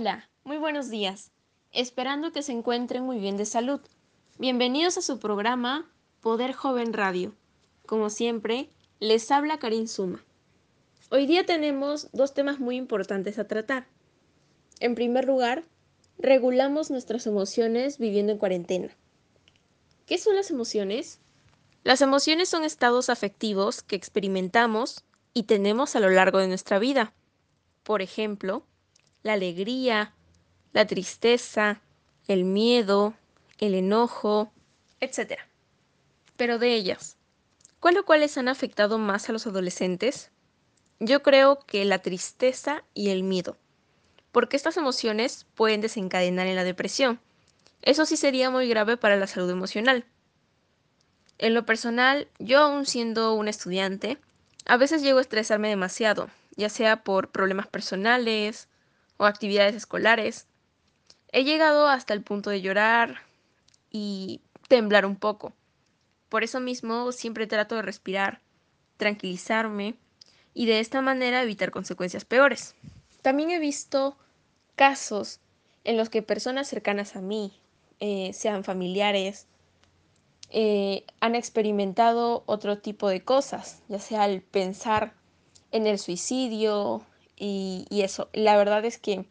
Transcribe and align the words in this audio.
Hola, 0.00 0.30
muy 0.44 0.56
buenos 0.56 0.88
días. 0.88 1.30
Esperando 1.72 2.32
que 2.32 2.40
se 2.42 2.52
encuentren 2.52 3.02
muy 3.02 3.18
bien 3.18 3.36
de 3.36 3.44
salud. 3.44 3.82
Bienvenidos 4.38 4.96
a 4.96 5.02
su 5.02 5.18
programa 5.18 5.92
Poder 6.22 6.54
Joven 6.54 6.94
Radio. 6.94 7.34
Como 7.84 8.08
siempre, 8.08 8.70
les 8.98 9.30
habla 9.30 9.58
Karin 9.58 9.88
Suma. 9.88 10.24
Hoy 11.10 11.26
día 11.26 11.44
tenemos 11.44 12.08
dos 12.12 12.32
temas 12.32 12.60
muy 12.60 12.76
importantes 12.76 13.38
a 13.38 13.46
tratar. 13.46 13.88
En 14.78 14.94
primer 14.94 15.26
lugar, 15.26 15.64
regulamos 16.16 16.90
nuestras 16.90 17.26
emociones 17.26 17.98
viviendo 17.98 18.32
en 18.32 18.38
cuarentena. 18.38 18.96
¿Qué 20.06 20.16
son 20.16 20.34
las 20.34 20.50
emociones? 20.50 21.20
Las 21.84 22.00
emociones 22.00 22.48
son 22.48 22.64
estados 22.64 23.10
afectivos 23.10 23.82
que 23.82 23.96
experimentamos 23.96 25.04
y 25.34 25.42
tenemos 25.42 25.94
a 25.94 26.00
lo 26.00 26.08
largo 26.08 26.38
de 26.38 26.48
nuestra 26.48 26.78
vida. 26.78 27.12
Por 27.82 28.00
ejemplo, 28.00 28.64
la 29.22 29.34
alegría, 29.34 30.12
la 30.72 30.86
tristeza, 30.86 31.80
el 32.28 32.44
miedo, 32.44 33.14
el 33.58 33.74
enojo, 33.74 34.52
etc. 35.00 35.38
Pero 36.36 36.58
de 36.58 36.74
ellas, 36.74 37.16
¿cuál 37.80 37.98
o 37.98 38.04
cuáles 38.04 38.38
han 38.38 38.48
afectado 38.48 38.98
más 38.98 39.28
a 39.28 39.32
los 39.32 39.46
adolescentes? 39.46 40.30
Yo 40.98 41.22
creo 41.22 41.60
que 41.66 41.84
la 41.84 42.00
tristeza 42.00 42.84
y 42.94 43.10
el 43.10 43.22
miedo, 43.22 43.56
porque 44.32 44.56
estas 44.56 44.76
emociones 44.76 45.46
pueden 45.54 45.80
desencadenar 45.80 46.46
en 46.46 46.56
la 46.56 46.64
depresión. 46.64 47.20
Eso 47.82 48.04
sí 48.04 48.16
sería 48.16 48.50
muy 48.50 48.68
grave 48.68 48.96
para 48.96 49.16
la 49.16 49.26
salud 49.26 49.50
emocional. 49.50 50.04
En 51.38 51.54
lo 51.54 51.64
personal, 51.64 52.28
yo 52.38 52.60
aún 52.60 52.84
siendo 52.84 53.32
un 53.34 53.48
estudiante, 53.48 54.18
a 54.66 54.76
veces 54.76 55.02
llego 55.02 55.18
a 55.18 55.22
estresarme 55.22 55.70
demasiado, 55.70 56.28
ya 56.56 56.68
sea 56.68 57.02
por 57.02 57.30
problemas 57.30 57.66
personales, 57.66 58.68
o 59.20 59.26
actividades 59.26 59.74
escolares. 59.74 60.46
He 61.30 61.44
llegado 61.44 61.86
hasta 61.86 62.14
el 62.14 62.22
punto 62.22 62.48
de 62.48 62.62
llorar 62.62 63.20
y 63.90 64.40
temblar 64.66 65.04
un 65.04 65.16
poco. 65.16 65.52
Por 66.30 66.42
eso 66.42 66.58
mismo 66.58 67.12
siempre 67.12 67.46
trato 67.46 67.74
de 67.74 67.82
respirar, 67.82 68.40
tranquilizarme 68.96 69.94
y 70.54 70.64
de 70.64 70.80
esta 70.80 71.02
manera 71.02 71.42
evitar 71.42 71.70
consecuencias 71.70 72.24
peores. 72.24 72.74
También 73.20 73.50
he 73.50 73.58
visto 73.58 74.16
casos 74.74 75.40
en 75.84 75.98
los 75.98 76.08
que 76.08 76.22
personas 76.22 76.66
cercanas 76.66 77.14
a 77.14 77.20
mí, 77.20 77.52
eh, 78.00 78.32
sean 78.32 78.64
familiares, 78.64 79.46
eh, 80.48 81.04
han 81.20 81.34
experimentado 81.34 82.42
otro 82.46 82.78
tipo 82.78 83.10
de 83.10 83.22
cosas, 83.22 83.82
ya 83.88 83.98
sea 83.98 84.24
el 84.24 84.40
pensar 84.40 85.12
en 85.72 85.86
el 85.86 85.98
suicidio, 85.98 87.04
y, 87.40 88.02
eso, 88.02 88.28
la 88.34 88.56
verdad 88.58 88.84
es 88.84 88.98
que 88.98 89.24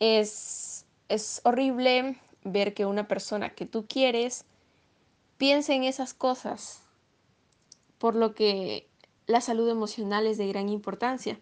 es, 0.00 0.86
es 1.08 1.42
horrible 1.44 2.18
ver 2.44 2.72
que 2.72 2.86
una 2.86 3.06
persona 3.06 3.50
que 3.50 3.66
tú 3.66 3.86
quieres 3.86 4.46
piense 5.36 5.74
en 5.74 5.84
esas 5.84 6.14
cosas, 6.14 6.80
por 7.98 8.14
lo 8.14 8.34
que 8.34 8.88
la 9.26 9.42
salud 9.42 9.68
emocional 9.68 10.26
es 10.26 10.38
de 10.38 10.48
gran 10.48 10.70
importancia. 10.70 11.38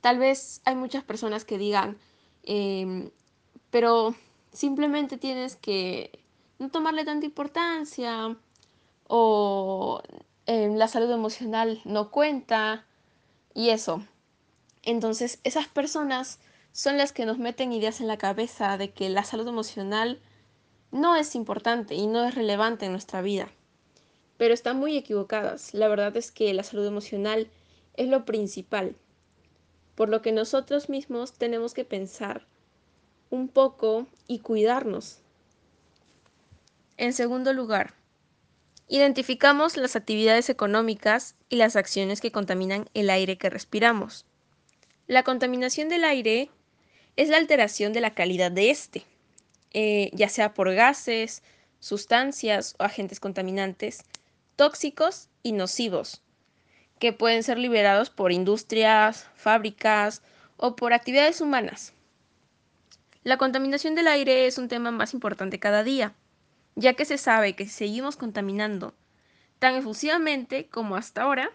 Tal 0.00 0.18
vez 0.18 0.62
hay 0.64 0.76
muchas 0.76 1.04
personas 1.04 1.44
que 1.44 1.58
digan, 1.58 1.98
em, 2.44 3.10
pero 3.70 4.14
simplemente 4.52 5.18
tienes 5.18 5.56
que 5.56 6.24
no 6.58 6.70
tomarle 6.70 7.04
tanta 7.04 7.26
importancia 7.26 8.34
o 9.08 10.00
em, 10.46 10.76
la 10.76 10.88
salud 10.88 11.10
emocional 11.10 11.82
no 11.84 12.10
cuenta 12.10 12.86
y 13.52 13.70
eso. 13.70 14.02
Entonces, 14.88 15.38
esas 15.44 15.68
personas 15.68 16.38
son 16.72 16.96
las 16.96 17.12
que 17.12 17.26
nos 17.26 17.36
meten 17.36 17.74
ideas 17.74 18.00
en 18.00 18.06
la 18.06 18.16
cabeza 18.16 18.78
de 18.78 18.90
que 18.90 19.10
la 19.10 19.22
salud 19.22 19.46
emocional 19.46 20.18
no 20.92 21.14
es 21.14 21.34
importante 21.34 21.94
y 21.94 22.06
no 22.06 22.24
es 22.24 22.34
relevante 22.34 22.86
en 22.86 22.92
nuestra 22.92 23.20
vida. 23.20 23.50
Pero 24.38 24.54
están 24.54 24.78
muy 24.78 24.96
equivocadas. 24.96 25.74
La 25.74 25.88
verdad 25.88 26.16
es 26.16 26.32
que 26.32 26.54
la 26.54 26.62
salud 26.62 26.86
emocional 26.86 27.50
es 27.98 28.08
lo 28.08 28.24
principal. 28.24 28.96
Por 29.94 30.08
lo 30.08 30.22
que 30.22 30.32
nosotros 30.32 30.88
mismos 30.88 31.34
tenemos 31.34 31.74
que 31.74 31.84
pensar 31.84 32.46
un 33.28 33.48
poco 33.48 34.06
y 34.26 34.38
cuidarnos. 34.38 35.18
En 36.96 37.12
segundo 37.12 37.52
lugar, 37.52 37.92
identificamos 38.88 39.76
las 39.76 39.96
actividades 39.96 40.48
económicas 40.48 41.34
y 41.50 41.56
las 41.56 41.76
acciones 41.76 42.22
que 42.22 42.32
contaminan 42.32 42.88
el 42.94 43.10
aire 43.10 43.36
que 43.36 43.50
respiramos. 43.50 44.24
La 45.08 45.22
contaminación 45.22 45.88
del 45.88 46.04
aire 46.04 46.50
es 47.16 47.30
la 47.30 47.38
alteración 47.38 47.94
de 47.94 48.02
la 48.02 48.12
calidad 48.12 48.52
de 48.52 48.68
este, 48.68 49.04
eh, 49.72 50.10
ya 50.12 50.28
sea 50.28 50.52
por 50.52 50.70
gases, 50.74 51.42
sustancias 51.80 52.76
o 52.78 52.82
agentes 52.82 53.18
contaminantes 53.18 54.04
tóxicos 54.56 55.30
y 55.42 55.52
nocivos, 55.52 56.20
que 56.98 57.14
pueden 57.14 57.42
ser 57.42 57.56
liberados 57.56 58.10
por 58.10 58.32
industrias, 58.32 59.30
fábricas 59.34 60.20
o 60.58 60.76
por 60.76 60.92
actividades 60.92 61.40
humanas. 61.40 61.94
La 63.24 63.38
contaminación 63.38 63.94
del 63.94 64.08
aire 64.08 64.46
es 64.46 64.58
un 64.58 64.68
tema 64.68 64.90
más 64.90 65.14
importante 65.14 65.58
cada 65.58 65.84
día, 65.84 66.12
ya 66.74 66.92
que 66.92 67.06
se 67.06 67.16
sabe 67.16 67.56
que 67.56 67.64
si 67.64 67.70
seguimos 67.70 68.18
contaminando 68.18 68.92
tan 69.58 69.74
efusivamente 69.74 70.66
como 70.66 70.96
hasta 70.96 71.22
ahora, 71.22 71.50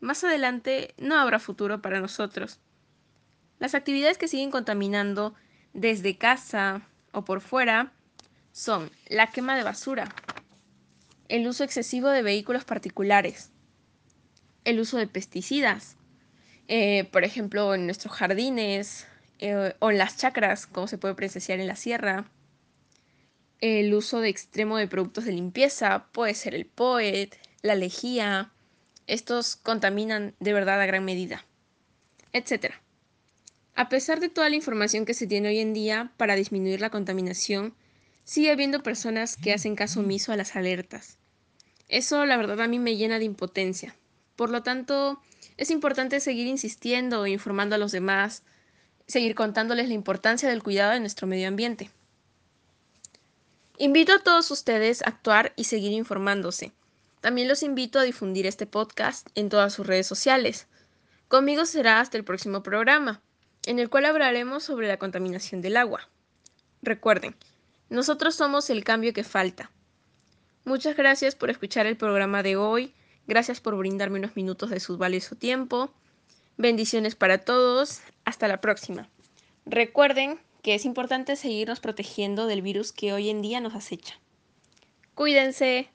más 0.00 0.24
adelante 0.24 0.94
no 0.98 1.14
habrá 1.14 1.38
futuro 1.38 1.80
para 1.80 2.00
nosotros. 2.00 2.58
Las 3.58 3.74
actividades 3.74 4.18
que 4.18 4.28
siguen 4.28 4.50
contaminando 4.50 5.34
desde 5.72 6.16
casa 6.16 6.82
o 7.12 7.24
por 7.24 7.40
fuera 7.40 7.92
son 8.52 8.90
la 9.08 9.28
quema 9.28 9.56
de 9.56 9.64
basura, 9.64 10.14
el 11.28 11.46
uso 11.46 11.64
excesivo 11.64 12.08
de 12.08 12.22
vehículos 12.22 12.64
particulares, 12.64 13.50
el 14.64 14.80
uso 14.80 14.96
de 14.96 15.06
pesticidas, 15.06 15.96
eh, 16.68 17.04
por 17.12 17.24
ejemplo 17.24 17.74
en 17.74 17.86
nuestros 17.86 18.14
jardines 18.14 19.06
eh, 19.38 19.74
o 19.78 19.90
en 19.90 19.98
las 19.98 20.16
chacras, 20.16 20.66
como 20.66 20.86
se 20.86 20.98
puede 20.98 21.14
presenciar 21.14 21.60
en 21.60 21.66
la 21.66 21.76
sierra, 21.76 22.30
el 23.60 23.92
uso 23.92 24.20
de 24.20 24.28
extremo 24.28 24.76
de 24.76 24.86
productos 24.86 25.24
de 25.24 25.32
limpieza, 25.32 26.06
puede 26.12 26.34
ser 26.34 26.54
el 26.54 26.66
POET, 26.66 27.36
la 27.62 27.74
lejía, 27.74 28.52
estos 29.06 29.56
contaminan 29.56 30.34
de 30.38 30.52
verdad 30.52 30.80
a 30.80 30.86
gran 30.86 31.04
medida, 31.04 31.44
etcétera. 32.32 32.80
A 33.78 33.88
pesar 33.88 34.18
de 34.18 34.28
toda 34.28 34.50
la 34.50 34.56
información 34.56 35.04
que 35.04 35.14
se 35.14 35.28
tiene 35.28 35.50
hoy 35.50 35.60
en 35.60 35.72
día 35.72 36.10
para 36.16 36.34
disminuir 36.34 36.80
la 36.80 36.90
contaminación, 36.90 37.76
sigue 38.24 38.50
habiendo 38.50 38.82
personas 38.82 39.36
que 39.36 39.52
hacen 39.52 39.76
caso 39.76 40.00
omiso 40.00 40.32
a 40.32 40.36
las 40.36 40.56
alertas. 40.56 41.16
Eso 41.86 42.26
la 42.26 42.36
verdad 42.36 42.60
a 42.60 42.66
mí 42.66 42.80
me 42.80 42.96
llena 42.96 43.20
de 43.20 43.24
impotencia. 43.24 43.94
Por 44.34 44.50
lo 44.50 44.64
tanto, 44.64 45.22
es 45.56 45.70
importante 45.70 46.18
seguir 46.18 46.48
insistiendo 46.48 47.24
e 47.24 47.30
informando 47.30 47.76
a 47.76 47.78
los 47.78 47.92
demás, 47.92 48.42
seguir 49.06 49.36
contándoles 49.36 49.86
la 49.86 49.94
importancia 49.94 50.48
del 50.48 50.64
cuidado 50.64 50.94
de 50.94 50.98
nuestro 50.98 51.28
medio 51.28 51.46
ambiente. 51.46 51.88
Invito 53.76 54.12
a 54.12 54.24
todos 54.24 54.50
ustedes 54.50 55.02
a 55.02 55.10
actuar 55.10 55.52
y 55.54 55.64
seguir 55.64 55.92
informándose. 55.92 56.72
También 57.20 57.46
los 57.46 57.62
invito 57.62 58.00
a 58.00 58.02
difundir 58.02 58.44
este 58.44 58.66
podcast 58.66 59.28
en 59.36 59.48
todas 59.48 59.72
sus 59.72 59.86
redes 59.86 60.08
sociales. 60.08 60.66
Conmigo 61.28 61.64
será 61.64 62.00
hasta 62.00 62.16
el 62.16 62.24
próximo 62.24 62.64
programa 62.64 63.22
en 63.68 63.78
el 63.78 63.90
cual 63.90 64.06
hablaremos 64.06 64.64
sobre 64.64 64.88
la 64.88 64.96
contaminación 64.96 65.60
del 65.60 65.76
agua. 65.76 66.08
Recuerden, 66.80 67.36
nosotros 67.90 68.34
somos 68.34 68.70
el 68.70 68.82
cambio 68.82 69.12
que 69.12 69.24
falta. 69.24 69.70
Muchas 70.64 70.96
gracias 70.96 71.34
por 71.34 71.50
escuchar 71.50 71.84
el 71.84 71.98
programa 71.98 72.42
de 72.42 72.56
hoy, 72.56 72.94
gracias 73.26 73.60
por 73.60 73.76
brindarme 73.76 74.20
unos 74.20 74.36
minutos 74.36 74.70
de 74.70 74.80
su 74.80 74.96
valioso 74.96 75.36
tiempo. 75.36 75.92
Bendiciones 76.56 77.14
para 77.14 77.36
todos, 77.36 78.00
hasta 78.24 78.48
la 78.48 78.62
próxima. 78.62 79.06
Recuerden 79.66 80.40
que 80.62 80.74
es 80.74 80.86
importante 80.86 81.36
seguirnos 81.36 81.80
protegiendo 81.80 82.46
del 82.46 82.62
virus 82.62 82.92
que 82.92 83.12
hoy 83.12 83.28
en 83.28 83.42
día 83.42 83.60
nos 83.60 83.74
acecha. 83.74 84.18
Cuídense. 85.14 85.86